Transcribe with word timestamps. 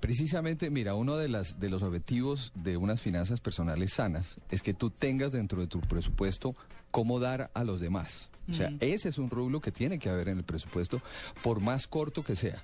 Precisamente, 0.00 0.70
mira, 0.70 0.94
uno 0.94 1.16
de, 1.16 1.28
las, 1.28 1.58
de 1.58 1.68
los 1.68 1.82
objetivos 1.82 2.52
de 2.54 2.76
unas 2.76 3.00
finanzas 3.00 3.40
personales 3.40 3.94
sanas 3.94 4.38
es 4.48 4.62
que 4.62 4.72
tú 4.72 4.90
tengas 4.90 5.32
dentro 5.32 5.60
de 5.60 5.66
tu 5.66 5.80
presupuesto 5.80 6.54
cómo 6.92 7.18
dar 7.18 7.50
a 7.52 7.64
los 7.64 7.80
demás. 7.80 8.30
O 8.48 8.54
sea, 8.54 8.72
ese 8.80 9.10
es 9.10 9.18
un 9.18 9.28
rublo 9.28 9.60
que 9.60 9.72
tiene 9.72 9.98
que 9.98 10.08
haber 10.08 10.28
en 10.28 10.38
el 10.38 10.44
presupuesto, 10.44 11.02
por 11.42 11.60
más 11.60 11.86
corto 11.86 12.24
que 12.24 12.36
sea. 12.36 12.62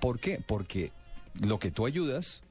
¿Por 0.00 0.18
qué? 0.18 0.42
Porque 0.44 0.90
lo 1.34 1.58
que 1.58 1.70
tú 1.70 1.86
ayudas 1.86 2.42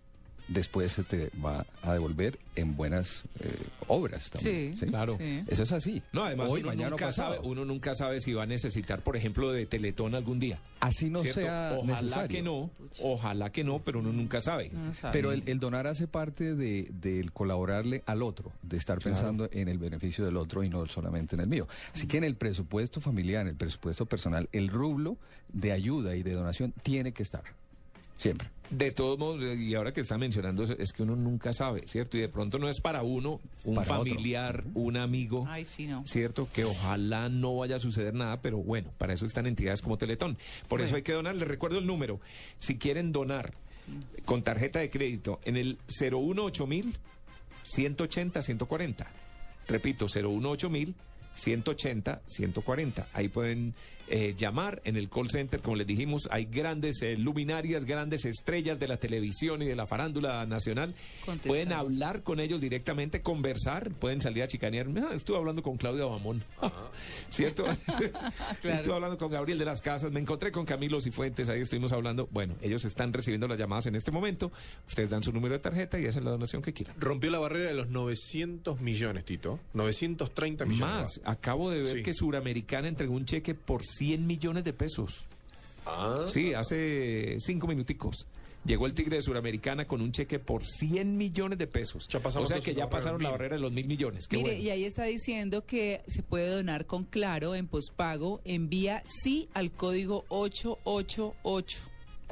después 0.48 0.92
se 0.92 1.04
te 1.04 1.32
va 1.44 1.66
a 1.82 1.94
devolver 1.94 2.40
en 2.56 2.76
buenas 2.76 3.24
eh, 3.40 3.56
obras 3.88 4.30
también. 4.30 4.76
Sí, 4.76 4.86
claro. 4.86 5.18
Eso 5.48 5.64
es 5.64 5.72
así. 5.72 6.02
No, 6.12 6.24
además 6.24 6.52
Hoy, 6.52 6.62
uno, 6.62 6.70
mañana, 6.70 6.90
nunca 6.92 7.08
pasado. 7.08 7.36
sabe, 7.36 7.48
uno 7.48 7.66
nunca 7.66 7.96
sabe 7.96 8.20
si 8.20 8.34
va 8.34 8.44
a 8.44 8.46
necesitar, 8.46 9.04
por 9.04 9.18
ejemplo, 9.18 9.52
de 9.52 9.66
Teletón 9.66 10.16
algún 10.16 10.40
día. 10.40 10.60
Así 10.80 11.10
no 11.10 11.20
¿cierto? 11.20 11.42
sea 11.42 11.76
ojalá 11.78 12.02
necesario. 12.02 12.28
que 12.30 12.42
no, 12.42 12.70
ojalá 13.02 13.52
que 13.52 13.64
no, 13.64 13.80
pero 13.80 14.00
uno 14.00 14.12
nunca 14.12 14.42
sabe. 14.42 14.72
Pero 15.12 15.32
el, 15.32 15.44
el 15.46 15.60
donar 15.60 15.88
hace 15.88 16.08
parte 16.08 16.56
de, 16.56 16.90
del 16.92 17.32
colaborarle 17.32 18.04
al 18.06 18.22
otro, 18.22 18.52
de 18.62 18.78
estar 18.78 19.00
pensando 19.00 19.50
en 19.52 19.70
el 19.70 19.78
beneficio 19.78 20.26
del 20.26 20.38
otro 20.38 20.64
y 20.64 20.70
no 20.70 20.86
solamente 20.88 21.36
en 21.36 21.42
el 21.42 21.48
mío. 21.48 21.68
Así 21.94 22.08
que 22.08 22.18
en 22.18 22.26
el 22.26 22.36
presupuesto 22.36 23.00
familiar, 23.02 23.44
en 23.44 23.50
el 23.50 23.56
presupuesto 23.56 24.06
personal, 24.06 24.50
el 24.52 24.68
rublo 24.68 25.18
de 25.48 25.72
ayuda 25.72 26.16
y 26.16 26.24
de 26.24 26.34
donación 26.34 26.74
tiene 26.84 27.14
que 27.14 27.24
estar. 27.24 27.44
Siempre. 28.18 28.50
De 28.70 28.92
todos 28.92 29.20
modos, 29.20 29.44
y 29.56 29.76
ahora 29.76 29.94
que 29.94 30.02
está 30.02 30.18
mencionando 30.18 30.64
eso, 30.64 30.74
es 30.80 30.94
que 30.94 31.04
uno 31.04 31.16
nunca 31.16 31.54
sabe, 31.54 31.84
¿cierto? 31.88 32.18
Y 32.18 32.22
de 32.22 32.30
pronto 32.30 32.58
no 32.58 32.70
es 32.70 32.82
para 32.82 33.04
uno, 33.04 33.40
un 33.66 33.76
Para 33.76 34.00
otro. 34.00 34.12
familiar, 34.12 34.64
un 34.74 34.98
amigo. 34.98 35.46
Ay, 35.48 35.66
sí, 35.66 35.86
no. 35.86 36.04
¿Cierto? 36.08 36.48
Que 36.52 36.66
ojalá 36.66 37.30
no 37.30 37.58
vaya 37.58 37.76
a 37.76 37.80
suceder 37.80 38.16
nada, 38.16 38.42
pero 38.42 38.58
bueno, 38.58 38.92
para 38.98 39.14
eso 39.14 39.26
están 39.26 39.46
entidades 39.46 39.82
como 39.82 39.98
Teletón. 39.98 40.38
Por 40.68 40.82
eso 40.82 40.96
hay 40.96 41.04
que 41.04 41.14
donar. 41.14 41.36
Les 41.36 41.48
recuerdo 41.48 41.78
el 41.78 41.86
número. 41.86 42.20
Si 42.58 42.78
quieren 42.80 43.12
donar 43.12 43.54
con 44.26 44.42
tarjeta 44.42 44.80
de 44.80 44.90
crédito 44.90 45.40
en 45.44 45.58
el 45.58 45.78
018 45.88 46.66
mil 46.66 46.98
180 47.64 48.42
140. 48.42 49.08
Repito, 49.68 50.08
018 50.08 50.70
mil 50.70 50.96
180 51.36 52.22
140. 52.28 53.08
Ahí 53.14 53.28
pueden 53.28 53.74
eh, 54.08 54.34
llamar 54.38 54.82
en 54.86 54.96
el 54.98 55.10
call 55.10 55.30
center, 55.30 55.62
como 55.62 55.76
les 55.78 55.88
dijimos, 55.88 56.28
hay 56.32 56.46
grandes 56.46 57.02
eh, 57.02 57.18
luminarias, 57.18 57.86
grandes 57.86 58.26
estrellas 58.26 58.80
de 58.80 58.88
la 58.88 58.98
televisión 58.98 59.62
y 59.62 59.66
de 59.66 59.76
la 59.76 59.88
farándula 59.88 60.46
nacional. 60.46 60.94
Contestar. 61.26 61.48
Pueden 61.50 61.74
hablar 61.74 62.24
con 62.24 62.40
ellos 62.40 62.60
directamente, 62.62 63.22
conversar, 63.22 63.92
pueden 63.92 64.22
salir 64.22 64.44
a 64.44 64.48
chicanear. 64.48 64.88
Ah, 64.98 65.14
estuve 65.14 65.38
hablando 65.38 65.64
con 65.64 65.78
Claudia 65.78 66.06
Bamón, 66.06 66.44
¿cierto? 67.30 67.66
Estuve 68.64 68.94
hablando 68.94 69.18
con 69.18 69.32
Gabriel 69.32 69.58
de 69.58 69.66
las 69.66 69.82
Casas, 69.82 70.12
me 70.12 70.20
encontré 70.20 70.52
con 70.52 70.66
Camilo 70.66 71.00
Cifuentes, 71.02 71.50
ahí 71.50 71.62
estuvimos 71.62 71.92
hablando. 71.92 72.28
Bueno, 72.32 72.56
ellos 72.62 72.86
están 72.86 73.14
recibiendo 73.14 73.48
las 73.48 73.58
llamadas 73.58 73.86
en 73.88 73.96
este 73.96 74.12
momento. 74.12 74.52
Ustedes 74.88 75.10
dan 75.10 75.24
su 75.24 75.32
número 75.32 75.54
de 75.54 75.60
tarjeta 75.60 76.00
y 76.00 76.06
hacen 76.06 76.24
la 76.24 76.32
donación 76.32 76.62
que 76.62 76.74
quieran. 76.74 76.96
Rompió 77.00 77.32
la 77.32 77.40
barrera 77.40 77.70
de 77.70 77.74
los 77.76 77.88
900 77.90 78.82
millones, 78.82 79.26
Tito. 79.26 79.60
930 79.74 80.66
millones. 80.66 80.88
Más, 80.88 81.22
acabo 81.24 81.70
de 81.72 81.82
ver 81.82 81.94
Sí. 81.98 82.04
que 82.04 82.14
Suramericana 82.14 82.88
entregó 82.88 83.14
un 83.14 83.26
cheque 83.26 83.54
por 83.56 83.84
100 83.84 84.03
millones 84.20 84.64
de 84.64 84.74
pesos. 84.74 85.24
Ah, 85.86 86.26
Sí, 86.28 86.54
hace 86.54 87.38
cinco 87.40 87.68
minuticos. 87.68 88.28
Llegó 88.66 88.86
el 88.86 88.94
Tigre 88.94 89.18
de 89.18 89.22
Suramericana 89.22 89.86
con 89.86 90.02
un 90.02 90.14
cheque 90.14 90.40
por 90.40 90.66
100 90.66 91.18
millones 91.18 91.60
de 91.60 91.68
pesos. 91.68 92.08
Ya 92.08 92.20
o 92.20 92.48
sea 92.48 92.62
que 92.62 92.74
ya 92.74 92.90
pasaron 92.90 93.22
la 93.22 93.30
barrera 93.30 93.56
de 93.56 93.62
los 93.62 93.74
mil 93.74 93.86
millones. 93.88 94.26
Qué 94.28 94.38
Mire, 94.38 94.52
bueno. 94.52 94.64
y 94.64 94.70
ahí 94.70 94.86
está 94.86 95.04
diciendo 95.04 95.66
que 95.66 96.02
se 96.08 96.24
puede 96.24 96.48
donar 96.48 96.86
con 96.86 97.04
Claro 97.04 97.56
en 97.56 97.68
pospago. 97.68 98.40
Envía 98.46 99.04
sí 99.06 99.50
al 99.54 99.72
código 99.72 100.24
888. 100.30 101.80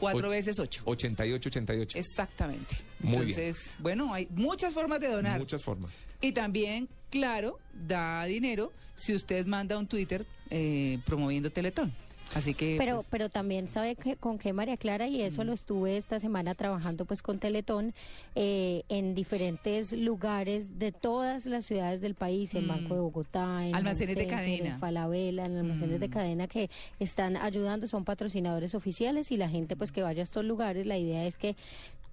Cuatro 0.01 0.29
veces 0.29 0.59
8. 0.59 0.83
88, 0.85 1.49
88. 1.49 1.97
Exactamente. 1.97 2.75
Muy 2.99 3.25
bien. 3.25 3.39
Entonces, 3.39 3.73
bueno, 3.79 4.13
hay 4.13 4.27
muchas 4.31 4.73
formas 4.73 4.99
de 4.99 5.07
donar. 5.07 5.39
Muchas 5.39 5.61
formas. 5.61 5.95
Y 6.19 6.31
también, 6.31 6.89
claro, 7.09 7.59
da 7.73 8.25
dinero 8.25 8.73
si 8.95 9.13
usted 9.13 9.45
manda 9.45 9.77
un 9.77 9.87
Twitter 9.87 10.25
eh, 10.49 10.99
promoviendo 11.05 11.51
Teletón. 11.51 11.93
Así 12.35 12.53
que. 12.53 12.75
Pero, 12.77 12.97
pues, 12.97 13.07
pero 13.09 13.29
también 13.29 13.67
sabe 13.67 13.95
que, 13.95 14.15
con 14.15 14.37
qué 14.37 14.53
María 14.53 14.77
Clara, 14.77 15.07
y 15.07 15.21
eso 15.21 15.43
lo 15.43 15.53
estuve 15.53 15.97
esta 15.97 16.19
semana 16.19 16.55
trabajando 16.55 17.05
pues 17.05 17.21
con 17.21 17.39
Teletón 17.39 17.93
eh, 18.35 18.83
en 18.89 19.15
diferentes 19.15 19.93
lugares 19.93 20.79
de 20.79 20.91
todas 20.91 21.45
las 21.45 21.65
ciudades 21.65 22.01
del 22.01 22.15
país, 22.15 22.53
en 22.55 22.67
Banco 22.67 22.93
de 22.93 23.01
Bogotá, 23.01 23.65
en 23.67 23.75
Almacenes 23.75 24.15
de 24.15 24.27
cadena. 24.27 24.69
en 24.69 24.79
Falabella, 24.79 25.45
en 25.45 25.57
almacenes 25.57 25.99
de 25.99 26.09
cadena 26.09 26.47
que 26.47 26.69
están 26.99 27.37
ayudando, 27.37 27.87
son 27.87 28.05
patrocinadores 28.05 28.75
oficiales 28.75 29.31
y 29.31 29.37
la 29.37 29.49
gente 29.49 29.75
pues 29.75 29.91
que 29.91 30.03
vaya 30.03 30.21
a 30.21 30.23
estos 30.23 30.45
lugares, 30.45 30.85
la 30.85 30.97
idea 30.97 31.25
es 31.25 31.37
que 31.37 31.55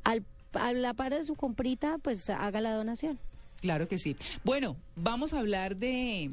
al, 0.04 0.24
a 0.52 0.72
la 0.72 0.94
par 0.94 1.14
de 1.14 1.22
su 1.24 1.34
comprita 1.34 1.98
pues 1.98 2.28
haga 2.30 2.60
la 2.60 2.72
donación. 2.72 3.18
Claro 3.60 3.88
que 3.88 3.98
sí. 3.98 4.16
Bueno, 4.44 4.76
vamos 4.96 5.34
a 5.34 5.40
hablar 5.40 5.76
de, 5.76 6.30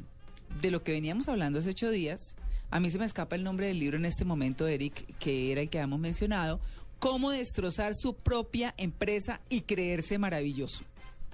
de 0.60 0.70
lo 0.70 0.82
que 0.82 0.92
veníamos 0.92 1.28
hablando 1.28 1.58
hace 1.58 1.70
ocho 1.70 1.90
días. 1.90 2.36
A 2.70 2.80
mí 2.80 2.90
se 2.90 2.98
me 2.98 3.04
escapa 3.04 3.36
el 3.36 3.44
nombre 3.44 3.68
del 3.68 3.78
libro 3.78 3.96
en 3.96 4.04
este 4.04 4.24
momento, 4.24 4.66
Eric, 4.66 5.06
que 5.18 5.52
era 5.52 5.60
el 5.60 5.70
que 5.70 5.78
habíamos 5.78 6.00
mencionado. 6.00 6.60
Cómo 6.98 7.30
destrozar 7.30 7.94
su 7.94 8.14
propia 8.14 8.74
empresa 8.76 9.40
y 9.48 9.62
creerse 9.62 10.18
maravilloso. 10.18 10.84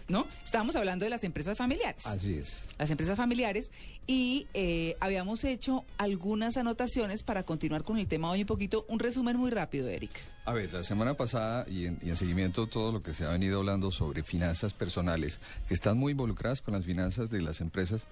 ¿No? 0.08 0.26
Estábamos 0.44 0.76
hablando 0.76 1.04
de 1.04 1.10
las 1.10 1.24
empresas 1.24 1.56
familiares. 1.56 2.06
Así 2.06 2.34
es. 2.34 2.60
Las 2.76 2.90
empresas 2.90 3.16
familiares. 3.16 3.70
Y 4.06 4.46
eh, 4.52 4.96
habíamos 5.00 5.44
hecho 5.44 5.84
algunas 5.96 6.56
anotaciones 6.56 7.22
para 7.22 7.44
continuar 7.44 7.82
con 7.84 7.96
el 7.96 8.06
tema 8.08 8.30
hoy 8.30 8.42
un 8.42 8.46
poquito. 8.46 8.84
Un 8.88 8.98
resumen 8.98 9.36
muy 9.36 9.50
rápido, 9.50 9.88
Eric. 9.88 10.10
A 10.44 10.52
ver, 10.52 10.72
la 10.72 10.82
semana 10.82 11.14
pasada 11.14 11.64
y 11.68 11.86
en, 11.86 11.98
y 12.02 12.08
en 12.10 12.16
seguimiento 12.16 12.66
todo 12.66 12.90
lo 12.90 13.00
que 13.02 13.14
se 13.14 13.24
ha 13.24 13.30
venido 13.30 13.60
hablando 13.60 13.92
sobre 13.92 14.24
finanzas 14.24 14.72
personales, 14.72 15.38
que 15.68 15.74
están 15.74 15.96
muy 15.96 16.12
involucradas 16.12 16.60
con 16.60 16.74
las 16.74 16.84
finanzas 16.84 17.30
de 17.30 17.40
las 17.40 17.60
empresas, 17.60 18.02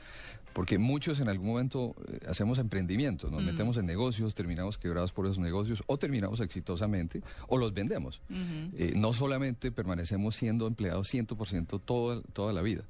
porque 0.53 0.79
muchos 0.79 1.19
en 1.19 1.29
algún 1.29 1.49
momento 1.49 1.97
eh, 2.09 2.21
hacemos 2.29 2.59
emprendimientos, 2.61 3.33
nos 3.33 3.43
metemos 3.43 3.77
en 3.79 3.87
negocios, 3.87 4.35
terminamos 4.37 4.79
quebrados 4.79 5.13
por 5.13 5.27
esos 5.27 5.39
negocios, 5.39 5.83
o 5.89 5.97
terminamos 5.99 6.39
exitosamente, 6.39 7.21
o 7.49 7.59
los 7.59 7.75
vendemos. 7.75 8.21
Eh, 8.79 8.93
no 8.95 9.13
solamente 9.13 9.73
permanecemos 9.73 10.37
siendo 10.37 10.69
empleados 10.69 11.13
100% 11.13 11.81
toda, 11.85 12.23
toda 12.33 12.53
la 12.53 12.63
vida. 12.63 12.83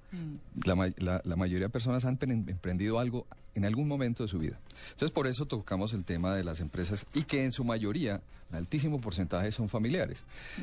La, 0.66 0.74
la- 0.98 1.22
la 1.24 1.36
mayoría 1.36 1.66
de 1.68 1.70
personas 1.72 2.04
han 2.04 2.18
pre- 2.18 2.30
emprendido 2.32 2.98
algo 2.98 3.26
en 3.54 3.64
algún 3.64 3.88
momento 3.88 4.22
de 4.22 4.28
su 4.28 4.38
vida. 4.38 4.58
Entonces, 4.92 5.10
por 5.10 5.26
eso 5.26 5.44
tocamos 5.44 5.92
el 5.92 6.04
tema 6.04 6.34
de 6.34 6.44
las 6.44 6.60
empresas 6.60 7.04
y 7.14 7.24
que 7.24 7.44
en 7.44 7.52
su 7.52 7.64
mayoría, 7.64 8.22
un 8.50 8.56
altísimo 8.56 9.00
porcentaje, 9.00 9.29
son 9.52 9.68
familiares. 9.68 10.18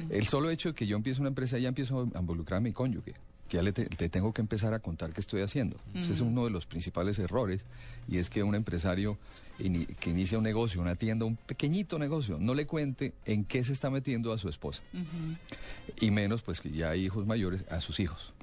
El 0.09 0.25
solo 0.27 0.49
hecho 0.49 0.69
de 0.69 0.75
que 0.75 0.87
yo 0.87 0.95
empiece 0.97 1.19
una 1.19 1.29
empresa, 1.29 1.57
ya 1.57 1.69
empiezo 1.69 2.09
a 2.13 2.19
involucrar 2.19 2.57
a 2.57 2.61
mi 2.61 2.71
cónyuge. 2.73 3.13
Que 3.49 3.57
ya 3.57 3.63
le, 3.63 3.71
te- 3.71 3.85
te 3.85 4.09
tengo 4.09 4.33
que 4.33 4.41
empezar 4.41 4.73
a 4.73 4.79
contar 4.79 5.13
qué 5.13 5.21
estoy 5.21 5.41
haciendo. 5.41 5.77
Ese 5.95 6.11
es 6.11 6.19
uno 6.21 6.43
de 6.43 6.49
los 6.51 6.65
principales 6.65 7.17
errores 7.17 7.61
y 8.09 8.17
es 8.17 8.29
que 8.29 8.43
un 8.43 8.55
empresario 8.55 9.17
ini- 9.59 9.85
que 10.01 10.09
inicia 10.09 10.37
un 10.37 10.43
negocio, 10.43 10.81
una 10.81 10.95
tienda, 10.95 11.23
un 11.25 11.37
pequeñito 11.37 11.97
negocio, 11.97 12.37
no 12.41 12.53
le 12.53 12.67
cuente 12.67 13.13
en 13.25 13.45
qué 13.45 13.63
se 13.63 13.71
está 13.71 13.89
metiendo 13.89 14.33
a 14.33 14.37
su 14.37 14.49
esposa. 14.49 14.81
Y 16.01 16.11
menos, 16.11 16.41
pues 16.41 16.59
que 16.59 16.71
ya 16.71 16.89
hay 16.89 17.05
hijos 17.05 17.25
mayores, 17.25 17.63
a 17.69 17.79
sus 17.79 17.99
hijos. 18.01 18.33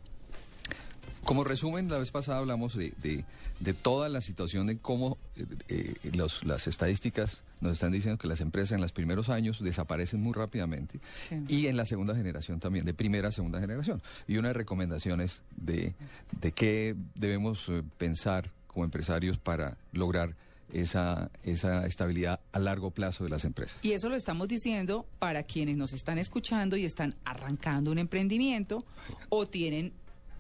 Como 1.25 1.45
resumen, 1.45 1.89
la 1.89 1.99
vez 1.99 2.11
pasada 2.11 2.39
hablamos 2.39 2.77
de, 2.77 2.93
de- 3.03 3.25
de 3.61 3.73
toda 3.75 4.09
la 4.09 4.21
situación 4.21 4.67
de 4.67 4.79
cómo 4.79 5.17
eh, 5.37 5.47
eh, 5.69 5.95
los- 6.13 6.45
las 6.45 6.67
estadísticas 6.67 7.43
nos 7.61 7.73
están 7.73 7.93
diciendo 7.93 8.19
que 8.19 8.29
las 8.29 8.41
empresas 8.41 8.73
en 8.73 8.81
los 8.83 8.93
primeros 8.93 9.29
años 9.31 9.63
desaparecen 9.63 10.21
muy 10.21 10.33
rápidamente 10.35 11.01
Sí. 11.29 11.43
y 11.49 11.67
en 11.67 11.77
la 11.77 11.87
segunda 11.87 12.15
generación 12.15 12.61
también, 12.61 12.85
de 12.85 12.95
primera 12.95 13.29
a 13.29 13.33
segunda 13.33 13.61
generación. 13.61 14.03
Y 14.29 14.37
una 14.37 14.49
de 14.49 14.55
recomendaciones 14.55 15.43
de, 15.57 15.95
de 16.41 16.53
qué 16.53 16.95
debemos 17.15 17.69
eh, 17.69 17.83
pensar 17.97 18.51
como 18.67 18.85
empresarios 18.85 19.39
para 19.39 19.79
lograr 19.93 20.35
esa, 20.73 21.31
esa 21.45 21.87
estabilidad 21.87 22.41
a 22.53 22.59
largo 22.59 22.91
plazo 22.91 23.23
de 23.25 23.31
las 23.31 23.45
empresas. 23.45 23.79
Y 23.83 23.93
eso 23.93 24.09
lo 24.09 24.17
estamos 24.17 24.49
diciendo 24.49 25.07
para 25.21 25.45
quienes 25.45 25.77
nos 25.77 25.93
están 25.93 26.19
escuchando 26.19 26.77
y 26.77 26.85
están 26.85 27.15
arrancando 27.25 27.93
un 27.93 27.99
emprendimiento 27.99 28.85
o 29.29 29.47
tienen 29.47 29.93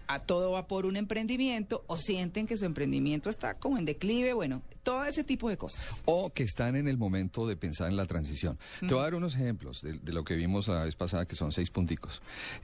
a 0.06 0.20
todo 0.20 0.52
vapor 0.52 0.86
un 0.86 0.96
emprendimiento 0.96 1.84
o 1.86 1.96
sienten 1.96 2.46
que 2.46 2.56
su 2.56 2.64
emprendimiento 2.64 3.30
está 3.30 3.54
como 3.54 3.78
en 3.78 3.84
declive, 3.84 4.32
bueno, 4.34 4.62
todo 4.82 5.04
ese 5.04 5.24
tipo 5.24 5.48
de 5.48 5.56
cosas. 5.56 6.02
o 6.04 6.30
que 6.32 6.42
están 6.42 6.76
en 6.76 6.88
el 6.88 6.96
momento 6.98 7.46
de 7.46 7.56
pensar 7.56 7.88
en 7.90 7.96
la 7.96 8.06
transición. 8.06 8.58
Te 8.80 8.86
voy 8.88 8.98
a 9.00 9.02
dar 9.04 9.14
unos 9.14 9.34
ejemplos 9.34 9.82
de, 9.82 9.94
de 9.94 10.12
lo 10.12 10.24
que 10.24 10.34
vimos 10.36 10.68
la 10.68 10.84
vez 10.84 10.94
pasada, 10.96 11.24
que 11.26 11.36
son 11.36 11.52
seis 11.52 11.70
punticos. 11.70 12.20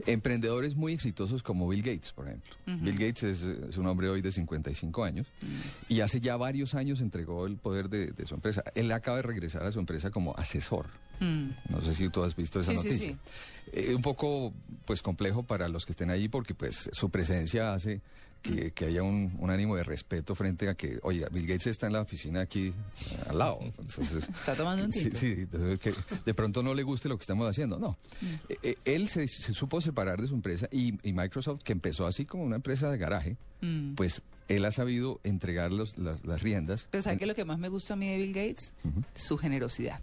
Emprendedores 0.06 0.76
muy 0.76 0.92
exitosos 0.92 1.42
como 1.42 1.68
Bill 1.68 1.82
Gates, 1.82 2.12
por 2.12 2.26
ejemplo. 2.26 2.54
Bill 2.66 2.94
Gates 2.98 3.22
es, 3.22 3.42
es 3.42 3.76
un 3.76 3.86
hombre 3.86 4.08
hoy 4.08 4.20
de 4.22 4.32
55 4.32 5.04
años 5.04 5.26
y 5.88 6.00
hace 6.00 6.20
ya 6.20 6.36
varios 6.36 6.74
años 6.74 7.00
entregó 7.00 7.46
el 7.46 7.56
poder 7.56 7.88
de, 7.88 8.08
de 8.12 8.26
su 8.26 8.34
empresa. 8.34 8.62
Él 8.74 8.90
acaba 8.92 9.16
de 9.18 9.22
regresar 9.22 9.64
a 9.64 9.72
su 9.72 9.78
empresa 9.78 10.10
como 10.10 10.34
asesor. 10.36 10.86
Mm. 11.20 11.50
No 11.68 11.82
sé 11.82 11.94
si 11.94 12.08
tú 12.08 12.22
has 12.24 12.34
visto 12.34 12.60
esa 12.60 12.72
Sí, 12.72 12.78
sí, 12.78 12.84
noticia. 12.88 13.12
sí. 13.12 13.18
Eh, 13.72 13.94
un 13.94 14.02
poco 14.02 14.52
pues 14.86 15.02
complejo 15.02 15.42
para 15.44 15.68
los 15.68 15.84
que 15.86 15.92
estén 15.92 16.10
ahí 16.10 16.28
porque 16.28 16.54
pues 16.54 16.88
su 16.92 17.10
presencia 17.10 17.29
hace 17.34 18.00
que, 18.42 18.70
que 18.72 18.86
haya 18.86 19.02
un, 19.02 19.36
un 19.38 19.50
ánimo 19.50 19.76
de 19.76 19.84
respeto 19.84 20.34
frente 20.34 20.68
a 20.70 20.74
que, 20.74 20.98
oye, 21.02 21.26
Bill 21.30 21.46
Gates 21.46 21.66
está 21.66 21.86
en 21.88 21.92
la 21.92 22.00
oficina 22.00 22.40
aquí 22.40 22.68
eh, 22.68 23.16
al 23.28 23.38
lado. 23.38 23.58
Entonces, 23.78 24.28
Está 24.28 24.54
tomando 24.54 24.84
un 24.86 24.92
Sí, 24.92 25.10
tinto. 25.10 25.18
sí, 25.18 25.78
que 25.78 25.92
de 26.24 26.34
pronto 26.34 26.62
no 26.62 26.72
le 26.72 26.82
guste 26.82 27.08
lo 27.10 27.18
que 27.18 27.22
estamos 27.22 27.46
haciendo. 27.48 27.78
No, 27.78 27.98
Eh, 28.48 28.56
eh, 28.62 28.76
él 28.86 29.08
se, 29.10 29.28
se 29.28 29.52
supo 29.52 29.80
separar 29.82 30.20
de 30.20 30.26
su 30.28 30.34
empresa 30.34 30.68
y, 30.72 30.94
y 31.06 31.12
Microsoft, 31.12 31.62
que 31.62 31.72
empezó 31.72 32.06
así 32.06 32.24
como 32.24 32.44
una 32.44 32.56
empresa 32.56 32.90
de 32.90 32.96
garaje, 32.98 33.36
Mm. 33.62 33.94
pues 33.94 34.22
él 34.56 34.64
ha 34.64 34.72
sabido 34.72 35.20
entregar 35.24 35.70
los- 35.72 35.96
las, 35.98 36.24
las 36.24 36.42
riendas. 36.42 36.88
Pero 36.90 37.02
¿sabe 37.02 37.16
qué 37.18 37.24
es 37.24 37.28
lo 37.28 37.34
que 37.34 37.44
más 37.44 37.58
me 37.58 37.68
gusta 37.68 37.94
a 37.94 37.96
mí 37.96 38.08
de 38.08 38.18
Bill 38.18 38.32
Gates? 38.32 38.72
Su 39.14 39.36
generosidad. 39.38 40.00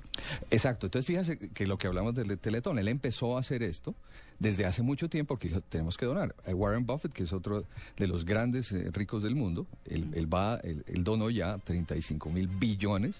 Exacto, 0.51 0.87
entonces 0.87 1.05
fíjese 1.05 1.37
que 1.37 1.67
lo 1.67 1.77
que 1.77 1.87
hablamos 1.87 2.15
del 2.15 2.37
Teletón, 2.39 2.79
él 2.79 2.87
empezó 2.87 3.37
a 3.37 3.41
hacer 3.41 3.61
esto 3.63 3.93
desde 4.39 4.65
hace 4.65 4.81
mucho 4.83 5.09
tiempo 5.09 5.29
porque 5.35 5.47
dijo, 5.49 5.61
tenemos 5.61 5.97
que 5.97 6.05
donar. 6.05 6.35
Eh, 6.45 6.53
Warren 6.53 6.85
Buffett, 6.85 7.11
que 7.11 7.23
es 7.23 7.33
otro 7.33 7.65
de 7.97 8.07
los 8.07 8.23
grandes 8.25 8.71
eh, 8.71 8.89
ricos 8.91 9.23
del 9.23 9.35
mundo, 9.35 9.67
él, 9.85 10.09
él 10.13 10.31
va, 10.33 10.59
él, 10.63 10.83
él 10.87 11.03
donó 11.03 11.29
ya 11.29 11.57
35 11.57 12.29
mil 12.29 12.47
billones 12.47 13.15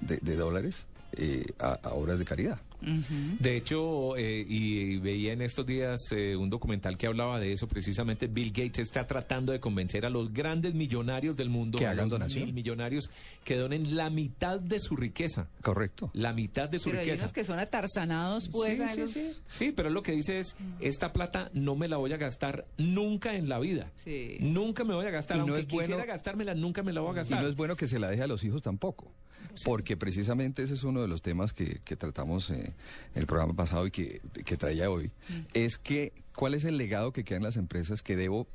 de, 0.00 0.18
de 0.18 0.36
dólares 0.36 0.86
eh, 1.16 1.44
a, 1.58 1.72
a 1.82 1.90
obras 1.94 2.18
de 2.18 2.24
caridad. 2.24 2.60
De 3.38 3.58
hecho, 3.58 4.16
eh, 4.16 4.42
y, 4.48 4.96
veía 5.00 5.34
en 5.34 5.42
estos 5.42 5.66
días 5.66 6.00
eh, 6.12 6.34
un 6.34 6.48
documental 6.48 6.96
que 6.96 7.06
hablaba 7.06 7.38
de 7.38 7.52
eso, 7.52 7.68
precisamente 7.68 8.26
Bill 8.26 8.52
Gates 8.52 8.78
está 8.78 9.06
tratando 9.06 9.52
de 9.52 9.60
convencer 9.60 10.06
a 10.06 10.10
los 10.10 10.32
grandes 10.32 10.72
millonarios 10.72 11.36
del 11.36 11.50
mundo, 11.50 11.76
Que 11.78 11.86
hagan 11.86 12.08
donación. 12.08 12.44
mil 12.46 12.54
millonarios, 12.54 13.10
que 13.44 13.56
donen 13.56 13.96
la 13.96 14.08
mitad 14.08 14.58
de 14.58 14.78
su 14.78 14.96
riqueza. 14.96 15.46
Correcto. 15.62 16.10
La 16.14 16.32
mitad 16.32 16.70
de 16.70 16.78
su 16.78 16.86
Pero 16.88 17.00
hay 17.00 17.04
riqueza. 17.04 17.24
unos 17.24 17.32
que 17.34 17.44
son 17.44 17.58
atarzanados, 17.58 18.48
pues. 18.48 18.78
sí, 18.78 18.82
a 18.82 18.94
sí, 18.94 19.00
los- 19.00 19.10
sí. 19.10 19.32
Sí, 19.52 19.72
pero 19.72 19.90
lo 19.90 20.02
que 20.02 20.12
dice 20.12 20.38
es, 20.40 20.56
esta 20.80 21.12
plata 21.12 21.50
no 21.52 21.76
me 21.76 21.86
la 21.86 21.98
voy 21.98 22.14
a 22.14 22.16
gastar 22.16 22.64
nunca 22.78 23.34
en 23.34 23.50
la 23.50 23.58
vida. 23.58 23.92
Sí. 23.96 24.38
Nunca 24.40 24.84
me 24.84 24.94
voy 24.94 25.04
a 25.04 25.10
gastar, 25.10 25.36
Y 25.36 25.40
no 25.40 25.46
aunque 25.48 25.60
es 25.60 25.68
bueno- 25.68 25.86
quisiera 25.86 26.06
gastármela, 26.06 26.54
nunca 26.54 26.82
me 26.82 26.94
la 26.94 27.02
voy 27.02 27.10
a 27.10 27.12
Y 27.12 27.16
gastar. 27.16 27.42
no 27.42 27.48
es 27.48 27.56
bueno 27.56 27.76
que 27.76 27.86
se 27.88 27.98
la 27.98 28.08
deje 28.08 28.22
a 28.22 28.26
los 28.26 28.42
hijos 28.42 28.62
tampoco, 28.62 29.12
porque 29.64 29.96
precisamente 29.96 30.62
ese 30.62 30.74
es 30.74 30.84
uno 30.84 31.00
de 31.02 31.08
los 31.08 31.22
temas 31.22 31.52
que, 31.52 31.80
que 31.84 31.96
tratamos 31.96 32.50
eh, 32.50 32.72
el 33.14 33.26
programa 33.26 33.54
pasado 33.54 33.86
y 33.86 33.90
que, 33.90 34.20
que 34.44 34.56
traía 34.56 34.90
hoy, 34.90 35.10
es 35.54 35.78
que 35.78 36.12
cuál 36.34 36.54
es 36.54 36.64
el 36.64 36.76
legado 36.76 37.12
que 37.12 37.24
queda 37.24 37.38
en 37.38 37.44
las 37.44 37.56
empresas 37.56 38.02
que 38.02 38.16
debo 38.16 38.46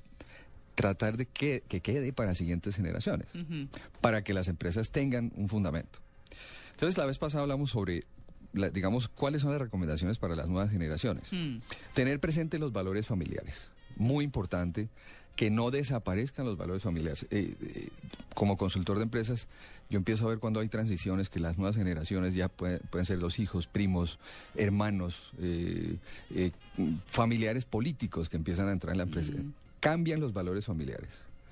tratar 0.76 1.16
de 1.18 1.26
que, 1.26 1.64
que 1.68 1.80
quede 1.82 2.12
para 2.12 2.34
siguientes 2.36 2.76
generaciones, 2.76 3.28
para 4.02 4.24
que 4.24 4.34
las 4.34 4.48
empresas 4.48 4.92
tengan 4.92 5.32
un 5.36 5.48
fundamento. 5.48 6.00
Entonces, 6.72 6.98
la 6.98 7.06
vez 7.06 7.18
pasada 7.18 7.44
hablamos 7.44 7.70
sobre, 7.72 8.04
la- 8.52 8.70
digamos, 8.70 9.08
cuáles 9.08 9.42
son 9.42 9.52
las 9.52 9.62
recomendaciones 9.62 10.18
para 10.18 10.36
las 10.36 10.50
nuevas 10.50 10.72
generaciones. 10.72 11.32
Mm. 11.32 11.60
Tener 11.94 12.20
presente 12.20 12.60
los 12.60 12.74
valores 12.74 13.08
familiares. 13.08 13.68
Muy 13.96 14.26
importante 14.26 14.90
que 15.36 15.50
no 15.50 15.72
desaparezcan 15.72 16.46
los 16.46 16.58
valores 16.58 16.84
familiares. 16.84 17.26
Eh, 17.30 17.56
eh, 17.62 17.90
como 18.34 18.58
consultor 18.58 18.98
de 18.98 19.04
empresas, 19.04 19.48
yo 19.90 19.98
empiezo 19.98 20.26
a 20.26 20.30
ver 20.30 20.40
cuando 20.40 20.60
hay 20.60 20.68
transiciones 20.68 21.30
que 21.30 21.40
las 21.40 21.58
nuevas 21.58 21.76
generaciones 21.76 22.34
ya 22.34 22.50
pueden, 22.50 22.80
pueden 22.90 23.06
ser 23.06 23.20
los 23.20 23.40
hijos, 23.40 23.68
primos, 23.68 24.20
hermanos, 24.56 25.32
eh, 25.40 25.98
familiares 27.06 27.66
políticos 27.66 28.28
que 28.28 28.38
empiezan 28.38 28.68
a 28.68 28.72
entrar 28.72 28.94
en 28.94 28.98
la 28.98 29.04
empresa. 29.04 29.32
Cambian 29.80 30.20
los 30.20 30.34
valores 30.34 30.66
familiares. 30.66 31.10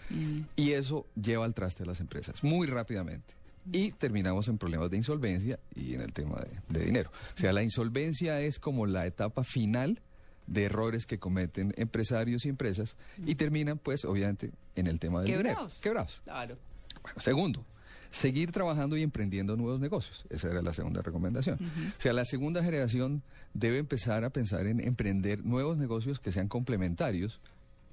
Mm. 0.10 0.42
Y 0.56 0.72
eso 0.72 1.06
lleva 1.16 1.46
al 1.46 1.54
traste 1.54 1.84
a 1.84 1.86
las 1.86 2.00
empresas 2.00 2.44
muy 2.44 2.68
rápidamente. 2.68 3.34
Y 3.72 3.92
terminamos 3.92 4.50
en 4.50 4.58
problemas 4.58 4.92
de 4.92 4.98
insolvencia 4.98 5.58
y 5.74 5.94
en 5.94 6.02
el 6.02 6.12
tema 6.12 6.38
de, 6.42 6.80
de 6.80 6.86
dinero. 6.86 7.12
O 7.34 7.38
sea, 7.38 7.54
la 7.54 7.64
insolvencia 7.64 8.42
es 8.42 8.60
como 8.60 8.86
la 8.86 9.06
etapa 9.06 9.46
final 9.46 10.02
de 10.48 10.64
errores 10.66 11.06
que 11.06 11.20
cometen 11.20 11.74
empresarios 11.78 12.46
y 12.46 12.50
empresas 12.50 12.96
y 13.26 13.36
terminan, 13.36 13.78
pues, 13.78 14.06
obviamente, 14.06 14.52
en 14.76 14.88
el 14.88 15.00
tema 15.00 15.22
del 15.22 15.32
Quebrados. 15.32 15.58
dinero. 15.58 15.82
Quebrados. 15.82 16.22
Claro. 16.24 16.58
Bueno, 17.02 17.20
segundo, 17.20 17.66
seguir 18.12 18.52
trabajando 18.52 18.96
y 18.98 19.02
emprendiendo 19.04 19.56
nuevos 19.56 19.80
negocios. 19.80 20.26
Esa 20.30 20.50
era 20.50 20.62
la 20.62 20.74
segunda 20.74 21.02
recomendación. 21.02 21.60
O 21.98 22.02
sea, 22.02 22.14
la 22.14 22.26
segunda 22.26 22.64
generación 22.64 23.24
debe 23.54 23.78
empezar 23.78 24.24
a 24.24 24.30
pensar 24.30 24.68
en 24.68 24.80
emprender 24.80 25.44
nuevos 25.44 25.78
negocios 25.78 26.20
que 26.20 26.32
sean 26.32 26.48
complementarios 26.48 27.40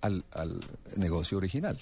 al, 0.00 0.24
al 0.32 0.60
negocio 0.96 1.38
original, 1.38 1.78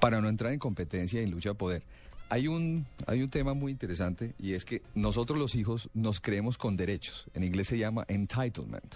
para 0.00 0.20
no 0.20 0.28
entrar 0.28 0.52
en 0.52 0.58
competencia 0.58 1.20
y 1.20 1.24
en 1.24 1.30
lucha 1.30 1.50
de 1.50 1.54
poder. 1.54 1.82
Hay 2.30 2.48
un, 2.48 2.86
hay 3.06 3.22
un 3.22 3.28
tema 3.28 3.54
muy 3.54 3.72
interesante 3.72 4.34
y 4.38 4.52
es 4.52 4.64
que 4.64 4.82
nosotros 4.94 5.38
los 5.38 5.54
hijos 5.56 5.90
nos 5.94 6.20
creemos 6.20 6.56
con 6.56 6.76
derechos. 6.76 7.26
En 7.34 7.42
inglés 7.42 7.66
se 7.66 7.76
llama 7.76 8.04
entitlement. 8.08 8.94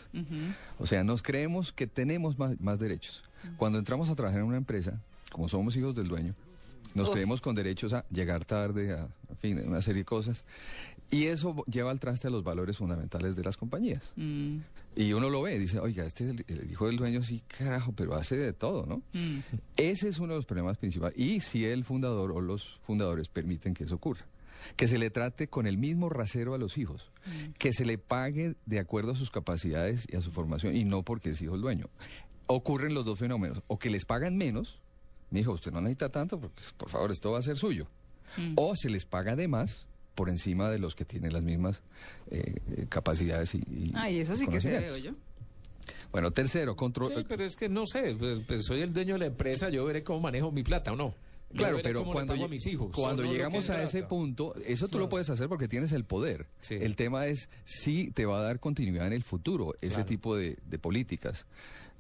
O 0.78 0.86
sea, 0.86 1.04
nos 1.04 1.22
creemos 1.22 1.72
que 1.72 1.86
tenemos 1.86 2.38
más, 2.38 2.58
más 2.60 2.78
derechos. 2.78 3.22
Cuando 3.56 3.78
entramos 3.78 4.08
a 4.08 4.14
trabajar 4.14 4.40
en 4.40 4.46
una 4.46 4.56
empresa, 4.56 5.00
como 5.32 5.48
somos 5.48 5.76
hijos 5.76 5.94
del 5.94 6.08
dueño, 6.08 6.34
nos 6.94 7.10
creemos 7.10 7.40
con 7.40 7.56
derechos 7.56 7.92
a 7.92 8.06
llegar 8.08 8.44
tarde, 8.44 8.92
a, 8.92 9.08
en 9.28 9.36
fin, 9.38 9.60
una 9.66 9.82
serie 9.82 10.02
de 10.02 10.04
cosas. 10.04 10.44
Y 11.10 11.26
eso 11.26 11.64
lleva 11.66 11.90
al 11.90 12.00
traste 12.00 12.28
a 12.28 12.30
los 12.30 12.42
valores 12.42 12.78
fundamentales 12.78 13.36
de 13.36 13.44
las 13.44 13.56
compañías. 13.56 14.12
Mm. 14.16 14.58
Y 14.96 15.12
uno 15.12 15.28
lo 15.30 15.42
ve 15.42 15.58
dice, 15.58 15.78
oiga, 15.78 16.04
este 16.04 16.24
es 16.24 16.30
el, 16.30 16.44
el 16.46 16.70
hijo 16.70 16.86
del 16.86 16.96
dueño, 16.96 17.22
sí, 17.22 17.42
carajo, 17.46 17.92
pero 17.92 18.14
hace 18.14 18.36
de 18.36 18.52
todo, 18.52 18.86
¿no? 18.86 19.02
Mm. 19.12 19.40
Ese 19.76 20.08
es 20.08 20.18
uno 20.18 20.32
de 20.32 20.38
los 20.38 20.46
problemas 20.46 20.78
principales. 20.78 21.18
Y 21.18 21.40
si 21.40 21.64
el 21.64 21.84
fundador 21.84 22.32
o 22.32 22.40
los 22.40 22.80
fundadores 22.86 23.28
permiten 23.28 23.74
que 23.74 23.84
eso 23.84 23.96
ocurra. 23.96 24.24
Que 24.76 24.88
se 24.88 24.98
le 24.98 25.10
trate 25.10 25.48
con 25.48 25.66
el 25.66 25.76
mismo 25.76 26.08
rasero 26.08 26.54
a 26.54 26.58
los 26.58 26.78
hijos. 26.78 27.10
Que 27.58 27.72
se 27.72 27.84
le 27.84 27.98
pague 27.98 28.54
de 28.64 28.78
acuerdo 28.78 29.12
a 29.12 29.16
sus 29.16 29.30
capacidades 29.30 30.06
y 30.10 30.16
a 30.16 30.20
su 30.20 30.30
formación 30.30 30.74
y 30.74 30.84
no 30.84 31.02
porque 31.02 31.30
es 31.30 31.42
hijo 31.42 31.52
del 31.52 31.60
dueño. 31.60 31.90
Ocurren 32.46 32.94
los 32.94 33.04
dos 33.04 33.18
fenómenos. 33.18 33.62
O 33.66 33.78
que 33.78 33.90
les 33.90 34.06
pagan 34.06 34.38
menos. 34.38 34.80
Mi 35.30 35.40
hijo, 35.40 35.52
usted 35.52 35.70
no 35.70 35.80
necesita 35.80 36.08
tanto 36.08 36.40
porque, 36.40 36.62
por 36.78 36.88
favor, 36.88 37.12
esto 37.12 37.30
va 37.30 37.40
a 37.40 37.42
ser 37.42 37.58
suyo. 37.58 37.86
O 38.56 38.74
se 38.74 38.88
les 38.88 39.04
paga 39.04 39.36
de 39.36 39.48
más 39.48 39.86
por 40.14 40.28
encima 40.28 40.70
de 40.70 40.78
los 40.78 40.94
que 40.94 41.04
tienen 41.04 41.32
las 41.32 41.42
mismas 41.44 41.82
eh, 42.30 42.54
eh, 42.76 42.86
capacidades 42.88 43.54
y, 43.54 43.58
y 43.58 43.92
Ay, 43.94 44.20
eso 44.20 44.36
sí 44.36 44.46
que 44.46 44.60
se 44.60 44.70
veo 44.70 44.96
yo. 44.96 45.12
Bueno, 46.12 46.30
tercero, 46.30 46.76
control. 46.76 47.12
Sí, 47.14 47.24
pero 47.28 47.44
es 47.44 47.56
que 47.56 47.68
no 47.68 47.84
sé, 47.86 48.14
pues, 48.18 48.40
pues 48.46 48.64
soy 48.64 48.80
el 48.82 48.94
dueño 48.94 49.14
de 49.14 49.20
la 49.20 49.26
empresa, 49.26 49.68
yo 49.68 49.84
veré 49.84 50.02
cómo 50.02 50.20
manejo 50.20 50.50
mi 50.50 50.62
plata 50.62 50.92
o 50.92 50.96
no. 50.96 51.14
Claro, 51.54 51.78
pero 51.82 52.04
cuando, 52.04 52.32
a 52.34 52.48
mis 52.48 52.66
hijos. 52.66 52.90
cuando 52.92 53.22
llegamos 53.22 53.68
¿de 53.68 53.74
qué 53.74 53.78
a 53.80 53.84
ese 53.84 54.02
punto, 54.02 54.54
eso 54.64 54.88
tú 54.88 54.98
lo 54.98 55.08
puedes 55.08 55.30
hacer 55.30 55.48
porque 55.48 55.68
tienes 55.68 55.92
el 55.92 56.04
poder. 56.04 56.46
Sí. 56.60 56.74
El 56.74 56.96
tema 56.96 57.26
es 57.26 57.48
si 57.64 58.10
te 58.10 58.26
va 58.26 58.38
a 58.40 58.42
dar 58.42 58.58
continuidad 58.58 59.06
en 59.06 59.12
el 59.12 59.22
futuro 59.22 59.74
ese 59.80 59.94
Claro. 59.94 60.06
tipo 60.06 60.36
de, 60.36 60.58
de 60.66 60.78
políticas. 60.78 61.46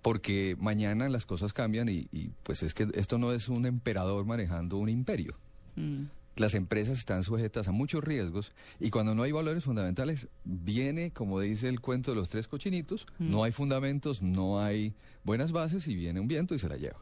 Porque 0.02 0.56
mañana 0.58 1.08
las 1.08 1.24
cosas 1.24 1.52
cambian 1.52 1.88
y, 1.88 2.08
y, 2.12 2.30
pues 2.42 2.62
es 2.62 2.74
que 2.74 2.88
esto 2.94 3.16
no 3.16 3.32
es 3.32 3.48
un 3.48 3.64
emperador 3.64 4.24
manejando 4.26 4.76
un 4.76 4.88
imperio. 4.88 5.34
Mm. 5.76 6.04
Las 6.36 6.54
empresas 6.54 6.98
están 6.98 7.22
sujetas 7.22 7.68
a 7.68 7.72
muchos 7.72 8.02
riesgos 8.02 8.52
y 8.80 8.90
cuando 8.90 9.14
no 9.14 9.22
hay 9.22 9.32
valores 9.32 9.64
fundamentales, 9.64 10.28
viene, 10.44 11.12
como 11.12 11.40
dice 11.40 11.68
el 11.68 11.80
cuento 11.80 12.10
de 12.10 12.16
los 12.16 12.28
tres 12.28 12.48
cochinitos, 12.48 13.06
no 13.18 13.44
hay 13.44 13.52
fundamentos, 13.52 14.22
no 14.22 14.60
hay 14.60 14.94
buenas 15.22 15.52
bases 15.52 15.86
y 15.86 15.94
viene 15.94 16.20
un 16.20 16.28
viento 16.28 16.54
y 16.54 16.58
se 16.58 16.68
la 16.68 16.76
lleva. 16.76 16.98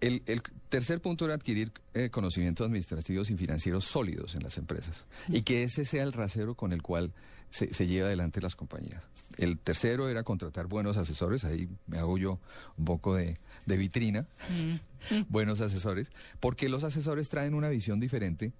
El, 0.00 0.22
el 0.26 0.42
tercer 0.68 1.00
punto 1.00 1.24
era 1.24 1.34
adquirir 1.34 1.72
eh, 1.94 2.10
conocimientos 2.10 2.66
administrativos 2.66 3.30
y 3.30 3.36
financieros 3.36 3.86
sólidos 3.86 4.34
en 4.34 4.42
las 4.42 4.58
empresas 4.58 5.06
y 5.28 5.42
que 5.42 5.62
ese 5.62 5.86
sea 5.86 6.02
el 6.02 6.12
rasero 6.12 6.54
con 6.54 6.72
el 6.72 6.82
cual 6.82 7.12
se, 7.50 7.72
se 7.74 7.86
lleva 7.86 8.06
adelante 8.08 8.40
las 8.40 8.54
compañías. 8.56 9.04
El 9.38 9.58
tercero 9.58 10.08
era 10.08 10.22
contratar 10.22 10.66
buenos 10.66 10.96
asesores, 10.96 11.44
ahí 11.44 11.68
me 11.86 11.98
hago 11.98 12.16
yo 12.18 12.38
un 12.76 12.84
poco 12.84 13.14
de, 13.14 13.38
de 13.66 13.76
vitrina, 13.76 14.26
buenos 15.28 15.60
asesores, 15.60 16.10
porque 16.40 16.68
los 16.68 16.84
asesores 16.84 17.28
traen 17.28 17.54
una 17.54 17.68
visión 17.68 18.00
diferente. 18.00 18.52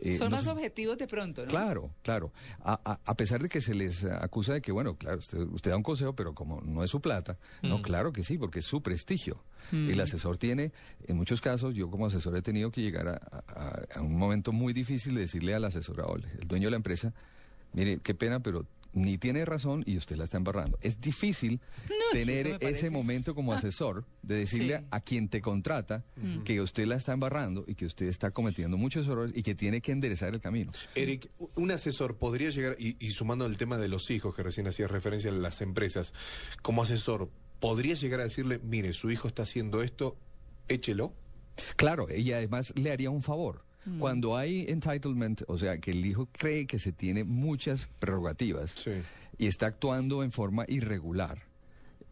eh, 0.00 0.16
Son 0.16 0.30
no 0.30 0.36
más 0.36 0.46
objetivos 0.48 0.98
de 0.98 1.06
pronto, 1.06 1.42
¿no? 1.44 1.48
Claro, 1.50 1.90
claro. 2.02 2.32
A, 2.64 2.80
a- 2.84 3.00
a 3.04 3.14
pesar 3.16 3.40
de 3.42 3.48
que 3.48 3.60
se 3.60 3.74
les 3.74 4.04
acusa 4.04 4.54
de 4.54 4.60
que, 4.60 4.72
bueno, 4.72 4.96
claro, 4.96 5.18
usted, 5.18 5.38
usted 5.38 5.70
da 5.70 5.76
un 5.76 5.82
consejo, 5.82 6.14
pero 6.14 6.34
como 6.34 6.60
no 6.62 6.82
es 6.82 6.90
su 6.90 7.00
plata, 7.00 7.38
no, 7.62 7.80
claro 7.82 8.12
que 8.12 8.24
sí, 8.24 8.36
porque 8.38 8.58
es 8.58 8.64
su 8.64 8.82
prestigio. 8.82 9.42
El 9.72 9.98
asesor 10.00 10.36
tiene, 10.36 10.72
en 11.06 11.16
muchos 11.16 11.40
casos, 11.40 11.74
yo 11.74 11.90
como 11.90 12.04
asesor 12.06 12.36
he 12.36 12.42
tenido 12.42 12.70
que 12.70 12.82
llegar 12.82 13.08
a, 13.08 14.00
un 14.00 14.14
momento 14.18 14.52
muy 14.52 14.74
difícil 14.74 15.14
de 15.14 15.22
decirle 15.22 15.54
al 15.54 15.64
asesorado, 15.64 16.16
el 16.16 16.46
dueño 16.46 16.66
de 16.66 16.72
la 16.72 16.76
empresa, 16.76 17.14
mire, 17.74 17.98
qué 18.02 18.14
pena, 18.14 18.40
pero 18.40 18.66
ni 18.96 19.18
tiene 19.18 19.44
razón 19.44 19.82
y 19.86 19.96
usted 19.96 20.16
la 20.16 20.22
está 20.22 20.36
embarrando. 20.36 20.78
Es 20.80 21.00
difícil 21.00 21.60
tener 22.12 22.58
ese 22.60 22.90
momento 22.90 23.34
como 23.34 23.52
asesor 23.52 24.04
de 24.22 24.36
decirle 24.36 24.78
Sí. 24.78 24.84
a 24.92 25.00
quien 25.00 25.28
te 25.28 25.40
contrata 25.40 26.04
que 26.44 26.60
usted 26.60 26.86
la 26.86 26.94
está 26.94 27.12
embarrando 27.12 27.64
y 27.66 27.74
que 27.74 27.86
usted 27.86 28.06
está 28.06 28.30
cometiendo 28.30 28.76
muchos 28.76 29.06
errores 29.08 29.32
y 29.34 29.42
que 29.42 29.56
tiene 29.56 29.80
que 29.80 29.90
enderezar 29.90 30.32
el 30.32 30.40
camino. 30.40 30.70
Eric, 30.94 31.28
un 31.56 31.72
asesor 31.72 32.16
podría 32.18 32.50
llegar, 32.50 32.76
y, 32.78 32.96
y 33.04 33.10
sumando 33.10 33.46
el 33.46 33.56
tema 33.56 33.78
de 33.78 33.88
los 33.88 34.10
hijos, 34.12 34.34
que 34.36 34.44
recién 34.44 34.68
hacía 34.68 34.86
referencia 34.86 35.30
a 35.30 35.34
las 35.34 35.60
empresas, 35.60 36.14
como 36.62 36.82
asesor, 36.84 37.28
podría 37.58 37.94
llegar 37.94 38.20
a 38.20 38.24
decirle, 38.24 38.60
mire, 38.62 38.92
su 38.92 39.10
hijo 39.10 39.26
está 39.26 39.42
haciendo 39.42 39.82
esto, 39.82 40.16
échelo. 40.68 41.12
Claro, 41.76 42.06
y 42.16 42.30
además 42.32 42.72
le 42.76 42.92
haría 42.92 43.10
un 43.10 43.22
favor. 43.22 43.64
Mm. 43.86 43.98
Cuando 43.98 44.36
hay 44.36 44.64
entitlement, 44.68 45.42
o 45.48 45.58
sea, 45.58 45.78
que 45.78 45.90
el 45.90 46.04
hijo 46.06 46.28
cree 46.32 46.66
que 46.66 46.78
se 46.78 46.92
tiene 46.92 47.24
muchas 47.24 47.88
prerrogativas 47.98 48.72
Sí. 48.72 48.92
y 49.38 49.46
está 49.46 49.66
actuando 49.66 50.22
en 50.22 50.32
forma 50.32 50.64
irregular, 50.68 51.42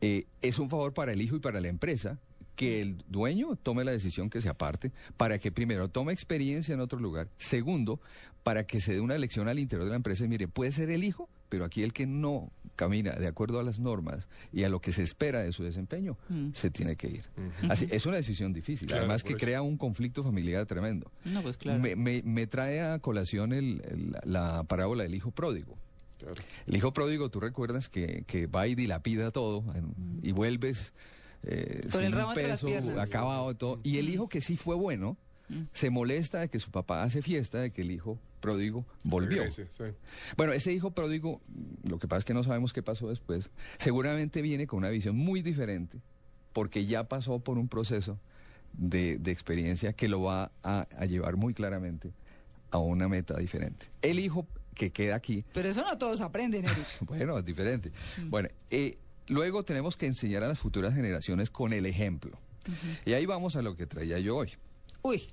eh, 0.01 0.27
es 0.43 0.59
un 0.59 0.69
favor 0.69 0.93
para 0.93 1.13
el 1.13 1.23
hijo 1.23 1.37
y 1.37 1.41
para 1.41 1.61
la 1.61 1.69
empresa 1.69 2.19
que 2.57 2.83
el 2.83 3.03
dueño 3.09 3.57
tome 3.57 3.83
la 3.85 3.93
decisión 3.93 4.29
que 4.29 4.41
se 4.43 4.49
aparte 4.49 4.93
para 5.17 5.39
que 5.39 5.51
primero 5.51 5.89
tome 5.89 6.13
experiencia 6.13 6.75
en 6.75 6.81
otro 6.81 6.99
lugar, 7.01 7.29
segundo, 7.39 8.01
para 8.43 8.65
que 8.67 8.81
se 8.81 8.93
dé 8.93 9.01
una 9.01 9.15
elección 9.15 9.49
al 9.49 9.59
interior 9.59 9.85
de 9.85 9.91
la 9.91 9.97
empresa 9.97 10.25
y 10.25 10.29
mire, 10.29 10.49
puede 10.49 10.73
ser 10.73 10.91
el 10.91 11.05
hijo, 11.05 11.29
pero 11.53 11.67
aquí 11.67 11.83
el 11.83 11.93
que 11.93 12.07
no 12.07 12.51
camina 12.77 13.13
de 13.13 13.27
acuerdo 13.27 13.61
a 13.61 13.63
las 13.63 13.79
normas 13.79 14.27
y 14.55 14.63
a 14.65 14.71
lo 14.71 14.81
que 14.81 14.91
se 14.91 15.03
espera 15.03 15.41
de 15.41 15.53
su 15.53 15.63
desempeño, 15.63 16.17
se 16.55 16.71
tiene 16.71 16.97
que 16.97 17.09
ir. 17.09 17.25
Así, 17.69 17.87
es 17.91 18.07
una 18.07 18.17
decisión 18.17 18.55
difícil, 18.55 18.89
Claro, 18.89 19.03
además 19.03 19.23
que 19.23 19.35
eso. 19.35 19.39
crea 19.39 19.61
un 19.61 19.77
conflicto 19.77 20.25
familiar 20.25 20.65
tremendo. 20.65 21.13
No, 21.27 21.43
pues 21.43 21.59
claro. 21.59 21.79
Me, 21.79 21.95
me- 21.95 22.23
me 22.23 22.47
trae 22.47 22.81
a 22.81 22.99
colación 23.01 23.53
el- 23.53 23.83
el- 23.87 24.17
la 24.25 24.65
parábola 24.65 25.03
del 25.03 25.15
hijo 25.15 25.31
pródigo. 25.31 25.77
Claro. 26.19 26.37
El 26.67 26.75
hijo 26.75 26.95
pródigo, 26.95 27.29
tú 27.29 27.39
recuerdas 27.41 27.91
que, 27.91 28.25
que 28.27 28.47
va 28.47 28.67
y 28.67 28.75
dilapida 28.75 29.31
todo 29.31 29.63
en- 29.75 30.21
y 30.23 30.33
vuelves 30.33 30.95
eh, 31.43 31.87
sin 31.91 32.15
un 32.15 32.33
peso, 32.35 32.67
acabado 32.99 33.51
y 33.51 33.55
todo. 33.57 33.79
Y 33.83 33.99
el 33.99 34.09
hijo 34.09 34.27
que 34.31 34.41
sí 34.41 34.57
fue 34.57 34.75
bueno, 34.77 35.19
se 35.73 35.91
molesta 35.91 36.41
de 36.41 36.49
que 36.49 36.59
su 36.59 36.71
papá 36.71 37.03
hace 37.03 37.23
fiesta 37.23 37.61
de 37.61 37.71
que 37.73 37.83
el 37.83 37.91
hijo 37.91 38.19
pródigo 38.41 38.85
volvió. 39.05 39.43
Regrese, 39.43 39.67
sí. 39.71 39.85
Bueno, 40.37 40.53
ese 40.53 40.73
hijo 40.73 40.91
pródigo, 40.91 41.41
lo 41.85 41.99
que 41.99 42.09
pasa 42.09 42.19
es 42.21 42.25
que 42.25 42.35
no 42.35 42.45
sabemos 42.45 42.73
qué 42.73 42.83
pasó 42.83 43.09
después, 43.09 43.51
seguramente 43.79 44.43
viene 44.43 44.67
con 44.67 44.79
una 44.79 44.91
visión 44.91 45.17
muy 45.17 45.43
diferente, 45.43 46.01
porque 46.53 46.87
ya 46.87 47.05
pasó 47.05 47.39
por 47.39 47.59
un 47.59 47.69
proceso 47.69 48.19
de, 48.73 49.19
de 49.19 49.31
experiencia 49.31 49.93
que 49.93 50.09
lo 50.09 50.23
va 50.23 50.51
a, 50.63 50.87
a 50.97 51.05
llevar 51.07 51.37
muy 51.37 51.55
claramente 51.55 52.13
a 52.71 52.79
una 52.79 53.09
meta 53.09 53.37
diferente. 53.39 53.87
El 54.01 54.19
hijo 54.19 54.47
que 54.75 54.91
queda 54.91 55.17
aquí, 55.17 55.45
Pero 55.53 55.69
eso 55.69 55.85
no 55.85 55.99
todos 55.99 56.21
aprenden, 56.21 56.65
Eric. 56.65 56.87
bueno, 57.01 57.39
es 57.39 57.45
diferente. 57.45 57.93
Bueno, 58.29 58.49
eh, 58.71 58.97
luego 59.29 59.65
tenemos 59.65 59.97
que 59.97 60.07
enseñar 60.07 60.43
a 60.43 60.49
las 60.49 60.59
futuras 60.59 60.95
generaciones 60.95 61.51
con 61.51 61.73
el 61.73 61.87
ejemplo. 61.87 62.39
Y 63.05 63.13
ahí 63.13 63.27
vamos 63.27 63.57
a 63.57 63.63
lo 63.63 63.77
que 63.77 63.87
traía 63.87 64.19
yo 64.19 64.37
hoy. 64.37 64.53
Uy, 65.03 65.29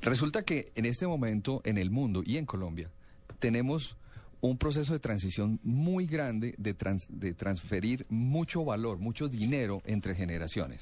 Resulta 0.00 0.42
que 0.44 0.72
en 0.74 0.84
este 0.84 1.06
momento 1.06 1.60
en 1.64 1.78
el 1.78 1.90
mundo 1.90 2.22
y 2.26 2.36
en 2.36 2.46
Colombia 2.46 2.90
tenemos 3.38 3.96
un 4.40 4.58
proceso 4.58 4.92
de 4.92 4.98
transición 4.98 5.60
muy 5.62 6.06
grande 6.06 6.54
de, 6.58 6.74
trans- 6.74 7.06
de 7.08 7.32
transferir 7.34 8.04
mucho 8.08 8.64
valor, 8.64 8.98
mucho 8.98 9.28
dinero 9.28 9.80
entre 9.84 10.16
generaciones. 10.16 10.80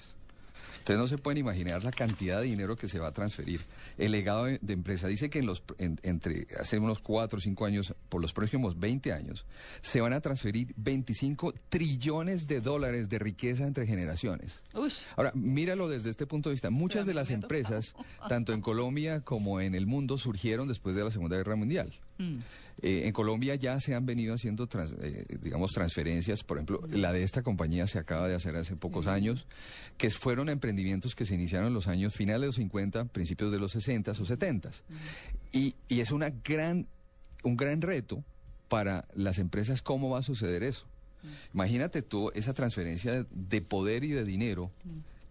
Ustedes 0.80 0.98
no 0.98 1.06
se 1.06 1.18
pueden 1.18 1.38
imaginar 1.38 1.84
la 1.84 1.90
cantidad 1.92 2.40
de 2.40 2.46
dinero 2.46 2.76
que 2.76 2.88
se 2.88 2.98
va 2.98 3.08
a 3.08 3.12
transferir. 3.12 3.60
El 3.96 4.12
legado 4.12 4.44
de, 4.44 4.58
de 4.60 4.72
empresa 4.72 5.06
dice 5.08 5.30
que 5.30 5.38
en 5.38 5.46
los, 5.46 5.62
en- 5.78 5.98
entre 6.02 6.46
hace 6.58 6.78
unos 6.78 6.98
4 7.00 7.36
o 7.38 7.40
5 7.40 7.64
años, 7.66 7.94
por 8.08 8.20
los 8.20 8.32
próximos 8.32 8.78
20 8.78 9.12
años, 9.12 9.44
se 9.82 10.00
van 10.00 10.12
a 10.12 10.20
transferir 10.20 10.72
25 10.76 11.54
trillones 11.68 12.46
de 12.46 12.60
dólares 12.60 13.08
de 13.08 13.18
riqueza 13.18 13.66
entre 13.66 13.86
generaciones. 13.86 14.62
uy. 14.74 14.90
Ahora, 15.16 15.32
míralo 15.34 15.88
desde 15.88 16.10
este 16.10 16.26
punto 16.26 16.48
de 16.48 16.54
vista. 16.54 16.70
Muchas 16.70 17.00
Pero 17.04 17.06
de 17.08 17.14
las 17.14 17.30
empresas, 17.30 17.94
tanto 18.28 18.52
en 18.52 18.60
Colombia 18.60 19.20
como 19.20 19.60
en 19.60 19.74
el 19.74 19.86
mundo, 19.86 20.18
surgieron 20.18 20.66
después 20.66 20.94
de 20.96 21.04
la 21.04 21.10
Segunda 21.10 21.36
Guerra 21.36 21.56
Mundial. 21.56 21.92
Mm. 22.20 22.38
Eh, 22.82 23.02
en 23.06 23.12
Colombia 23.12 23.54
ya 23.56 23.78
se 23.78 23.94
han 23.94 24.06
venido 24.06 24.34
haciendo, 24.34 24.66
trans- 24.66 24.94
eh, 25.02 25.26
digamos, 25.42 25.70
transferencias. 25.72 26.42
Por 26.44 26.56
ejemplo, 26.56 26.80
la 26.90 27.12
de 27.12 27.22
esta 27.24 27.42
compañía 27.42 27.86
se 27.86 27.98
acaba 27.98 28.26
de 28.26 28.34
hacer 28.34 28.56
hace 28.56 28.74
pocos 28.76 29.06
años, 29.06 29.46
que 29.98 30.08
fueron 30.10 30.48
emprendimientos 30.48 31.14
que 31.14 31.26
se 31.26 31.34
iniciaron 31.34 31.68
en 31.68 31.74
los 31.74 31.88
años 31.88 32.14
finales 32.14 32.40
de 32.42 32.46
los 32.46 32.56
50, 32.56 33.04
principios 33.06 33.52
de 33.52 33.58
los 33.58 33.72
60 33.72 34.12
o 34.12 34.24
70. 34.24 34.70
Y, 35.52 35.74
y 35.88 36.00
es 36.00 36.10
una 36.10 36.30
gran, 36.30 36.86
un 37.42 37.56
gran 37.56 37.82
reto 37.82 38.24
para 38.68 39.06
las 39.14 39.38
empresas 39.38 39.82
cómo 39.82 40.08
va 40.10 40.20
a 40.20 40.22
suceder 40.22 40.62
eso. 40.62 40.86
Imagínate 41.52 42.00
tú 42.00 42.30
esa 42.34 42.54
transferencia 42.54 43.12
de, 43.12 43.26
de 43.30 43.60
poder 43.60 44.04
y 44.04 44.08
de 44.12 44.24
dinero 44.24 44.70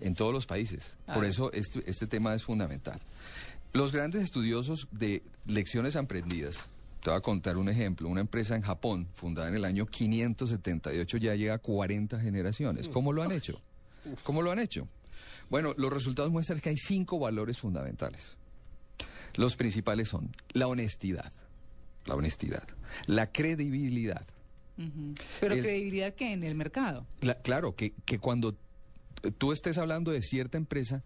en 0.02 0.14
todos 0.14 0.32
los 0.32 0.46
países. 0.46 0.98
Por 1.16 1.26
eso 1.26 1.52
este, 1.52 1.82
este 1.90 2.06
tema 2.06 2.36
es 2.36 2.44
fundamental. 2.44 3.00
Los 3.74 3.92
grandes 3.92 4.22
estudiosos 4.22 4.88
de 4.92 5.24
lecciones 5.48 5.96
aprendidas, 5.96 6.70
te 7.02 7.10
voy 7.10 7.18
a 7.18 7.22
contar 7.22 7.58
un 7.58 7.70
ejemplo, 7.70 8.08
una 8.10 8.22
empresa 8.22 8.56
en 8.56 8.62
Japón, 8.62 9.08
fundada 9.14 9.48
en 9.48 9.56
el 9.56 9.66
año 9.66 9.86
578, 9.86 11.18
ya 11.18 11.36
llega 11.36 11.54
a 11.56 11.58
40 11.60 12.20
generaciones. 12.20 12.88
¿Cómo 12.88 13.14
lo 13.14 13.24
han 13.24 13.32
hecho? 13.32 13.62
¿Cómo 14.24 14.42
lo 14.42 14.52
han 14.52 14.60
hecho? 14.60 14.88
Bueno, 15.50 15.74
los 15.78 15.92
resultados 15.92 16.32
muestran 16.32 16.60
que 16.60 16.70
hay 16.70 16.78
cinco 16.78 17.20
valores 17.20 17.60
fundamentales. 17.60 18.38
Los 19.36 19.56
principales 19.56 20.10
son 20.10 20.36
la 20.54 20.68
honestidad, 20.68 21.32
la 22.06 22.16
honestidad, 22.16 22.64
la 23.08 23.32
credibilidad. 23.32 24.26
Pero 25.40 25.56
Es- 25.56 25.62
credibilidad 25.62 26.14
que 26.14 26.32
en 26.34 26.44
el 26.44 26.56
mercado. 26.56 27.06
la- 27.22 27.36
claro, 27.36 27.76
que, 27.76 27.94
que 28.06 28.20
cuando 28.20 28.56
tú 29.38 29.52
estés 29.52 29.78
hablando 29.78 30.12
de 30.12 30.22
cierta 30.22 30.58
empresa, 30.58 31.04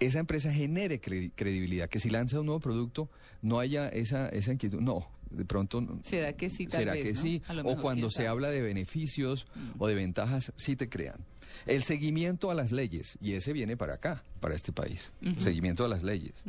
esa 0.00 0.18
empresa 0.18 0.52
genere 0.52 1.00
credi- 1.00 1.32
credibilidad, 1.34 1.88
que 1.88 2.00
si 2.00 2.10
lanza 2.10 2.40
un 2.40 2.46
nuevo 2.46 2.60
producto 2.60 3.08
no 3.42 3.60
haya 3.60 3.88
esa, 3.88 4.28
esa 4.28 4.52
inquietud. 4.52 4.80
No, 4.80 5.08
de 5.30 5.44
pronto... 5.44 5.84
¿Será 6.02 6.32
que 6.34 6.48
sí, 6.50 6.66
tal 6.66 6.80
¿Será 6.80 6.92
vez, 6.92 7.04
que 7.04 7.12
no? 7.14 7.20
sí? 7.20 7.42
O 7.64 7.76
cuando 7.76 8.10
se. 8.10 8.24
Mm. 8.24 8.30
habla 8.30 8.50
de 8.50 8.60
beneficios 8.62 9.46
o 9.78 9.86
de 9.88 9.94
ventajas, 9.94 10.52
sí 10.56 10.76
te 10.76 10.88
crean. 10.88 11.16
El 11.66 11.82
seguimiento 11.82 12.50
a 12.50 12.54
las 12.54 12.70
leyes, 12.70 13.16
y 13.20 13.32
ese 13.32 13.52
viene 13.52 13.76
para 13.76 13.94
acá, 13.94 14.22
para 14.40 14.54
este 14.54 14.72
país. 14.72 15.12
Seguimiento 15.38 15.84
a 15.84 15.88
las 15.88 16.02
leyes. 16.02 16.44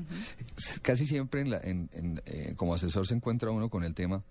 Casi 0.81 1.05
siempre 1.07 1.41
en 1.41 1.49
la- 1.51 1.61
en- 1.63 1.89
en, 1.93 2.21
eh, 2.25 2.53
como 2.57 2.73
asesor 2.73 3.07
se 3.07 3.13
encuentra 3.13 3.49
uno 3.51 3.69
con 3.69 3.83
el 3.83 3.93
tema 3.93 4.23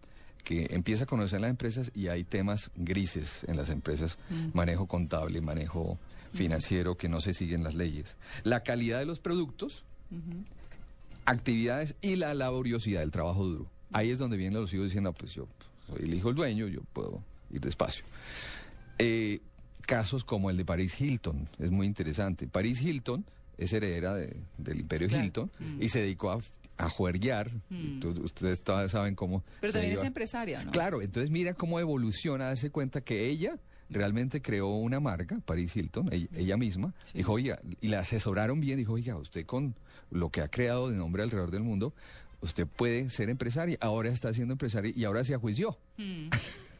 que 0.44 0.68
empieza 0.70 1.04
a 1.04 1.06
conocer 1.06 1.40
las 1.40 1.50
empresas 1.50 1.90
y 1.94 2.08
hay 2.08 2.22
temas 2.24 2.70
grises 2.76 3.42
en 3.48 3.56
las 3.56 3.68
empresas, 3.70 4.16
manejo 4.52 4.86
contable, 4.86 5.40
manejo 5.40 5.98
financiero, 6.34 6.96
que 6.96 7.08
no 7.08 7.20
se 7.20 7.32
siguen 7.32 7.64
las 7.64 7.74
leyes. 7.74 8.16
La 8.44 8.62
calidad 8.62 8.98
de 9.00 9.06
los 9.06 9.18
productos, 9.18 9.84
actividades 11.24 11.94
y 12.02 12.16
la 12.16 12.34
laboriosidad 12.34 13.00
del 13.00 13.10
trabajo 13.10 13.44
duro. 13.44 13.70
Ahí 13.96 14.10
es 14.10 14.18
donde 14.18 14.36
vienen 14.36 14.60
los 14.60 14.72
hijos 14.72 14.86
diciendo, 14.86 15.12
pues 15.12 15.32
yo 15.32 15.46
soy 15.86 16.02
el 16.04 16.14
hijo 16.14 16.28
del 16.28 16.36
dueño, 16.36 16.66
yo 16.68 16.80
puedo 16.92 17.22
ir 17.50 17.60
despacio. 17.60 18.04
Eh, 18.98 19.40
casos 19.86 20.24
como 20.24 20.50
el 20.50 20.56
de 20.56 20.64
Paris 20.64 21.00
Hilton, 21.00 21.48
es 21.58 21.70
muy 21.70 21.86
interesante. 21.86 22.46
Paris 22.48 22.80
Hilton 22.82 23.24
es 23.58 23.72
heredera 23.72 24.14
de- 24.14 24.36
del 24.58 24.80
imperio 24.80 25.08
Claro. 25.08 25.24
Hilton 25.24 25.50
y 25.80 25.88
se 25.88 26.00
dedicó 26.00 26.30
a, 26.30 26.40
a 26.78 26.88
juerguear. 26.90 27.50
Tú- 28.00 28.10
ustedes 28.22 28.62
todas 28.62 28.90
saben 28.92 29.14
cómo... 29.14 29.44
Pero 29.60 29.72
también 29.72 29.92
es 29.94 30.02
empresaria, 30.02 30.64
¿no? 30.64 30.72
Claro, 30.72 31.02
entonces 31.02 31.30
mira 31.30 31.54
cómo 31.54 31.78
evoluciona, 31.80 32.46
darse 32.46 32.70
cuenta 32.70 33.00
que 33.00 33.28
ella 33.28 33.58
realmente 33.88 34.42
creó 34.42 34.68
una 34.74 34.98
marca, 34.98 35.38
Paris 35.44 35.76
Hilton, 35.76 36.08
ella, 36.12 36.26
ella 36.34 36.56
misma, 36.56 36.92
Sí. 37.04 37.18
dijo, 37.18 37.32
oiga, 37.34 37.60
y 37.80 37.88
la 37.88 38.00
asesoraron 38.00 38.60
bien, 38.60 38.78
dijo, 38.78 38.94
oiga, 38.94 39.16
usted 39.16 39.46
con 39.46 39.76
lo 40.10 40.30
que 40.30 40.40
ha 40.40 40.48
creado 40.48 40.90
de 40.90 40.96
nombre 40.96 41.22
alrededor 41.22 41.50
del 41.52 41.62
mundo, 41.62 41.94
usted 42.40 42.66
puede 42.66 43.10
ser 43.10 43.28
empresaria, 43.30 43.76
ahora 43.80 44.08
está 44.10 44.32
siendo 44.32 44.52
empresaria 44.54 44.92
y 44.94 45.04
ahora 45.04 45.24
se 45.24 45.34
ajuició. 45.34 45.78
Mm. 45.96 46.28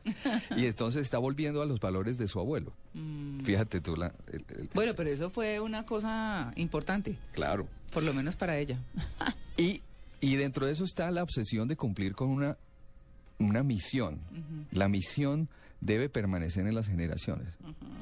y 0.57 0.67
entonces 0.67 1.03
está 1.03 1.19
volviendo 1.19 1.63
a 1.63 1.67
los 1.67 1.81
valores 1.81 2.17
de 2.19 2.29
su 2.29 2.39
abuelo. 2.39 2.73
Mm. 2.95 3.41
Fíjate 3.41 3.81
tú, 3.81 3.97
la, 3.97 4.15
el- 4.33 4.45
el- 4.57 4.71
Bueno, 4.75 4.93
pero 4.97 5.11
eso 5.11 5.31
fue 5.31 5.59
una 5.61 5.85
cosa 5.85 6.53
importante, 6.57 7.19
claro. 7.33 7.67
por 7.93 8.03
lo 8.03 8.13
menos 8.15 8.37
para 8.37 8.57
ella. 8.59 8.79
Y, 9.57 9.83
y 10.21 10.37
dentro 10.37 10.67
de 10.67 10.73
eso 10.73 10.85
está 10.85 11.11
la 11.11 11.23
obsesión 11.23 11.67
de 11.69 11.77
cumplir 11.77 12.15
con 12.15 12.29
una, 12.31 12.57
una 13.39 13.63
misión. 13.63 14.21
La 14.71 14.89
misión 14.89 15.49
debe 15.81 16.09
permanecer 16.09 16.67
en 16.67 16.75
las 16.75 16.87
generaciones. 16.87 17.49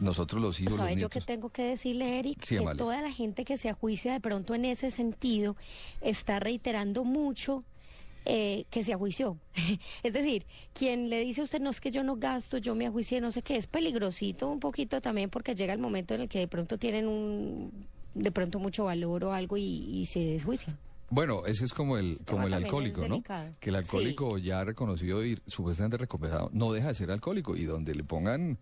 Nosotros 0.00 0.40
los 0.40 0.60
hijos, 0.60 0.72
los 0.72 0.80
¿Sabe 0.80 0.96
yo 0.96 1.08
qué 1.08 1.18
nietos. 1.18 1.26
tengo 1.26 1.48
que 1.50 1.62
decirle, 1.62 2.18
Eric? 2.18 2.38
Sí, 2.44 2.56
que 2.58 2.74
toda 2.76 3.00
la 3.02 3.12
gente 3.12 3.44
que 3.44 3.56
se 3.56 3.68
ajuicia 3.68 4.12
de 4.12 4.20
pronto 4.20 4.54
en 4.54 4.64
ese 4.64 4.90
sentido 4.90 5.56
está 6.00 6.40
reiterando 6.40 7.04
mucho 7.04 7.64
eh, 8.24 8.64
que 8.70 8.82
se 8.82 8.92
ajuició. 8.92 9.38
es 10.02 10.12
decir, 10.12 10.46
quien 10.72 11.10
le 11.10 11.20
dice 11.20 11.40
a 11.40 11.44
usted, 11.44 11.60
no 11.60 11.70
es 11.70 11.80
que 11.80 11.90
yo 11.90 12.02
no 12.02 12.16
gasto, 12.16 12.58
yo 12.58 12.74
me 12.74 12.86
ajuicié, 12.86 13.20
no 13.20 13.30
sé 13.30 13.42
qué, 13.42 13.56
es 13.56 13.66
peligrosito 13.66 14.48
un 14.48 14.60
poquito 14.60 15.00
también 15.00 15.30
porque 15.30 15.54
llega 15.54 15.72
el 15.72 15.78
momento 15.78 16.14
en 16.14 16.22
el 16.22 16.28
que 16.28 16.38
de 16.38 16.48
pronto 16.48 16.78
tienen 16.78 17.06
un 17.06 17.86
de 18.14 18.30
pronto 18.30 18.60
mucho 18.60 18.84
valor 18.84 19.24
o 19.24 19.32
algo 19.32 19.56
y, 19.56 19.62
y 19.62 20.06
se 20.06 20.20
desjuician. 20.20 20.78
Bueno, 21.14 21.46
ese 21.46 21.64
es 21.64 21.72
como 21.72 21.96
el, 21.96 22.18
como 22.26 22.48
el 22.48 22.54
alcohólico, 22.54 23.02
¿no? 23.08 23.22
Que 23.60 23.70
el 23.70 23.76
alcohólico 23.76 24.36
ya 24.38 24.64
reconocido 24.64 25.24
y 25.24 25.40
supuestamente 25.46 25.96
recuperado 25.96 26.50
no 26.52 26.72
deja 26.72 26.88
de 26.88 26.94
ser 26.96 27.12
alcohólico 27.12 27.54
y 27.56 27.64
donde 27.64 27.94
le 27.94 28.02
pongan, 28.02 28.58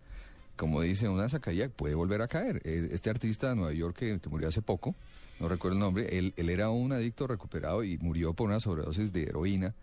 como 0.55 0.79
dice, 0.81 1.09
una 1.09 1.27
sacadilla 1.29 1.67
puede 1.69 1.95
volver 1.95 2.21
a 2.21 2.27
caer. 2.27 2.61
Eh, 2.63 2.89
Este 2.91 3.09
artista 3.09 3.49
de 3.49 3.55
Nueva 3.55 3.73
York 3.73 3.97
que, 3.97 4.19
que 4.19 4.29
murió 4.29 4.47
hace 4.49 4.61
poco, 4.61 4.93
no 5.39 5.47
recuerdo 5.49 5.77
el 5.77 5.79
nombre, 5.79 6.15
él, 6.15 6.35
él 6.37 6.49
era 6.51 6.69
un 6.69 6.91
adicto 6.91 7.25
recuperado 7.25 7.83
y 7.83 7.97
murió 7.97 8.35
por 8.35 8.49
una 8.49 8.59
sobredosis 8.59 9.11
de 9.11 9.23
heroína 9.23 9.73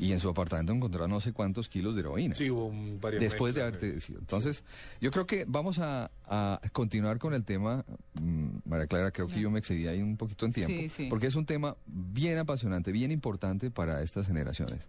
y 0.00 0.12
en 0.12 0.18
su 0.18 0.30
apartamento 0.30 0.72
encontraron 0.72 1.10
no 1.10 1.20
sé 1.20 1.32
cuántos 1.34 1.68
kilos 1.68 1.94
de 1.94 2.00
heroína. 2.00 2.34
Sí, 2.34 2.48
hubo 2.50 2.64
un- 2.66 2.98
varias 3.00 3.20
Después 3.20 3.54
de 3.54 3.60
haberte 3.62 3.92
decidido. 3.92 4.20
Entonces, 4.20 4.64
yo 5.00 5.10
creo 5.10 5.26
que 5.26 5.44
vamos 5.46 5.78
a, 5.78 6.10
a 6.26 6.58
continuar 6.72 7.18
con 7.18 7.34
el 7.34 7.44
tema. 7.44 7.84
Mm, 8.20 8.48
María 8.64 8.86
Clara, 8.86 9.10
creo 9.10 9.28
que 9.28 9.38
yo 9.38 9.50
me 9.50 9.58
excedí 9.58 9.86
ahí 9.86 10.00
un 10.00 10.16
poquito 10.16 10.46
en 10.46 10.52
tiempo. 10.54 10.74
Sí, 10.74 10.88
sí. 10.88 11.06
Porque 11.10 11.26
es 11.26 11.34
un 11.36 11.44
tema 11.44 11.76
bien 11.86 12.38
apasionante, 12.38 12.92
bien 12.92 13.10
importante 13.12 13.70
para 13.70 14.02
estas 14.02 14.26
generaciones. 14.26 14.88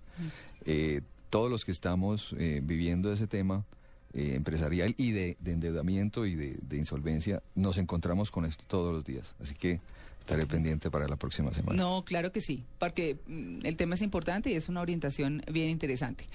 Eh, 0.66 1.02
todos 1.30 1.52
los 1.52 1.66
que 1.66 1.72
estamos 1.72 2.34
eh, 2.38 2.62
viviendo 2.64 3.12
ese 3.12 3.28
tema, 3.28 3.66
eh, 4.14 4.34
empresarial 4.36 4.94
y 4.98 5.12
de, 5.12 5.36
de 5.42 5.52
endeudamiento 5.52 6.26
y 6.26 6.36
de, 6.36 6.58
de 6.62 6.78
insolvencia, 6.78 7.42
nos 7.56 7.78
encontramos 7.78 8.32
con 8.32 8.46
esto 8.46 8.64
todos 8.68 8.94
los 8.94 9.04
días. 9.04 9.36
Así 9.42 9.56
que 9.56 9.80
estaré 10.22 10.46
pendiente 10.46 10.90
para 10.90 11.08
la 11.08 11.18
próxima 11.18 11.54
semana. 11.54 11.82
No, 11.82 12.04
claro 12.06 12.32
que 12.32 12.42
sí, 12.42 12.64
porque 12.80 13.20
mm, 13.28 13.66
el 13.66 13.76
tema 13.76 13.96
es 13.96 14.02
importante 14.02 14.50
y 14.52 14.54
es 14.54 14.70
una 14.70 14.82
orientación 14.82 15.44
bien 15.52 15.70
interesante. 15.70 16.26